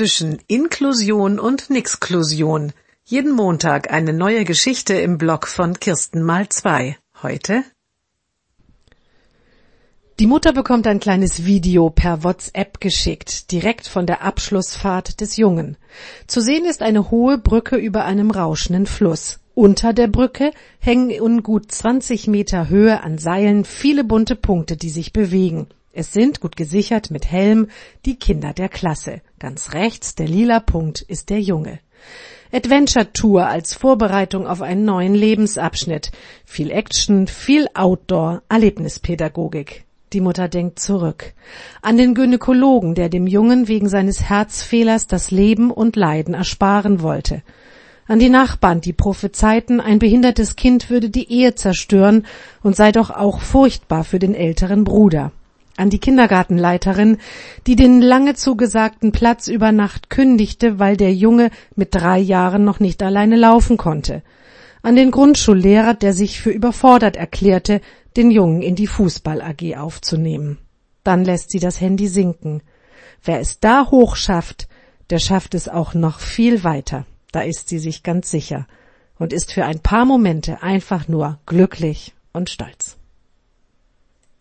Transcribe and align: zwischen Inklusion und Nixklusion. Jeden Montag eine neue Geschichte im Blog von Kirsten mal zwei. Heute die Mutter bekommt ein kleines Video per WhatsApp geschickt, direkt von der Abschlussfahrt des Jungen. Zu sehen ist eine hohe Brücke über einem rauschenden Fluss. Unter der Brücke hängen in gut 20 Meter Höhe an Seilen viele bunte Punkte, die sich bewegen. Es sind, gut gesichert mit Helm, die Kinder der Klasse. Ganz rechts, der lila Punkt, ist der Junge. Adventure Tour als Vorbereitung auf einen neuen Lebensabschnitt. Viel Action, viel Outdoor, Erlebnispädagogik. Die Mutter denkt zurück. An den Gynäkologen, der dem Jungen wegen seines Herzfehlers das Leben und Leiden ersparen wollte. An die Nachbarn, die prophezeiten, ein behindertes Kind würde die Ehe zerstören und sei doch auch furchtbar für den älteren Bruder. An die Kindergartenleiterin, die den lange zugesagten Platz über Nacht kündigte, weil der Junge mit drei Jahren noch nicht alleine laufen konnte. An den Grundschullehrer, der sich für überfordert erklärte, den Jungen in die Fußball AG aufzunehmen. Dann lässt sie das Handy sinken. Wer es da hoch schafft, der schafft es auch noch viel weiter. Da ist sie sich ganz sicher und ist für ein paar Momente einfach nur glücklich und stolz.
zwischen 0.00 0.38
Inklusion 0.46 1.38
und 1.38 1.68
Nixklusion. 1.68 2.72
Jeden 3.04 3.32
Montag 3.32 3.92
eine 3.92 4.14
neue 4.14 4.46
Geschichte 4.46 4.94
im 4.94 5.18
Blog 5.18 5.46
von 5.46 5.78
Kirsten 5.78 6.22
mal 6.22 6.48
zwei. 6.48 6.96
Heute 7.22 7.64
die 10.18 10.26
Mutter 10.26 10.54
bekommt 10.54 10.86
ein 10.86 11.00
kleines 11.00 11.44
Video 11.44 11.90
per 11.90 12.24
WhatsApp 12.24 12.80
geschickt, 12.80 13.52
direkt 13.52 13.86
von 13.86 14.06
der 14.06 14.22
Abschlussfahrt 14.22 15.20
des 15.20 15.36
Jungen. 15.36 15.76
Zu 16.26 16.40
sehen 16.40 16.64
ist 16.64 16.80
eine 16.80 17.10
hohe 17.10 17.36
Brücke 17.36 17.76
über 17.76 18.06
einem 18.06 18.30
rauschenden 18.30 18.86
Fluss. 18.86 19.40
Unter 19.52 19.92
der 19.92 20.08
Brücke 20.08 20.52
hängen 20.78 21.10
in 21.10 21.42
gut 21.42 21.70
20 21.70 22.26
Meter 22.26 22.70
Höhe 22.70 23.02
an 23.02 23.18
Seilen 23.18 23.66
viele 23.66 24.04
bunte 24.04 24.34
Punkte, 24.34 24.78
die 24.78 24.88
sich 24.88 25.12
bewegen. 25.12 25.66
Es 25.92 26.14
sind, 26.14 26.40
gut 26.40 26.56
gesichert 26.56 27.10
mit 27.10 27.30
Helm, 27.30 27.68
die 28.06 28.16
Kinder 28.16 28.54
der 28.54 28.70
Klasse. 28.70 29.20
Ganz 29.40 29.72
rechts, 29.72 30.14
der 30.14 30.28
lila 30.28 30.60
Punkt, 30.60 31.00
ist 31.00 31.30
der 31.30 31.40
Junge. 31.40 31.78
Adventure 32.52 33.10
Tour 33.14 33.46
als 33.46 33.72
Vorbereitung 33.72 34.46
auf 34.46 34.60
einen 34.60 34.84
neuen 34.84 35.14
Lebensabschnitt. 35.14 36.12
Viel 36.44 36.70
Action, 36.70 37.26
viel 37.26 37.66
Outdoor, 37.72 38.42
Erlebnispädagogik. 38.50 39.86
Die 40.12 40.20
Mutter 40.20 40.48
denkt 40.48 40.78
zurück. 40.78 41.32
An 41.80 41.96
den 41.96 42.14
Gynäkologen, 42.14 42.94
der 42.94 43.08
dem 43.08 43.26
Jungen 43.26 43.66
wegen 43.66 43.88
seines 43.88 44.20
Herzfehlers 44.28 45.06
das 45.06 45.30
Leben 45.30 45.70
und 45.70 45.96
Leiden 45.96 46.34
ersparen 46.34 47.00
wollte. 47.00 47.42
An 48.06 48.18
die 48.18 48.28
Nachbarn, 48.28 48.82
die 48.82 48.92
prophezeiten, 48.92 49.80
ein 49.80 50.00
behindertes 50.00 50.54
Kind 50.54 50.90
würde 50.90 51.08
die 51.08 51.32
Ehe 51.32 51.54
zerstören 51.54 52.26
und 52.62 52.76
sei 52.76 52.92
doch 52.92 53.08
auch 53.08 53.40
furchtbar 53.40 54.04
für 54.04 54.18
den 54.18 54.34
älteren 54.34 54.84
Bruder. 54.84 55.32
An 55.80 55.88
die 55.88 55.98
Kindergartenleiterin, 55.98 57.16
die 57.66 57.74
den 57.74 58.02
lange 58.02 58.34
zugesagten 58.34 59.12
Platz 59.12 59.48
über 59.48 59.72
Nacht 59.72 60.10
kündigte, 60.10 60.78
weil 60.78 60.98
der 60.98 61.14
Junge 61.14 61.50
mit 61.74 61.94
drei 61.94 62.18
Jahren 62.18 62.64
noch 62.64 62.80
nicht 62.80 63.02
alleine 63.02 63.36
laufen 63.36 63.78
konnte. 63.78 64.22
An 64.82 64.94
den 64.94 65.10
Grundschullehrer, 65.10 65.94
der 65.94 66.12
sich 66.12 66.38
für 66.38 66.50
überfordert 66.50 67.16
erklärte, 67.16 67.80
den 68.14 68.30
Jungen 68.30 68.60
in 68.60 68.74
die 68.74 68.86
Fußball 68.86 69.40
AG 69.40 69.76
aufzunehmen. 69.78 70.58
Dann 71.02 71.24
lässt 71.24 71.50
sie 71.50 71.60
das 71.60 71.80
Handy 71.80 72.08
sinken. 72.08 72.62
Wer 73.24 73.40
es 73.40 73.58
da 73.60 73.90
hoch 73.90 74.16
schafft, 74.16 74.68
der 75.08 75.18
schafft 75.18 75.54
es 75.54 75.66
auch 75.66 75.94
noch 75.94 76.20
viel 76.20 76.62
weiter. 76.62 77.06
Da 77.32 77.40
ist 77.40 77.70
sie 77.70 77.78
sich 77.78 78.02
ganz 78.02 78.30
sicher 78.30 78.66
und 79.18 79.32
ist 79.32 79.50
für 79.50 79.64
ein 79.64 79.80
paar 79.80 80.04
Momente 80.04 80.62
einfach 80.62 81.08
nur 81.08 81.38
glücklich 81.46 82.12
und 82.34 82.50
stolz. 82.50 82.99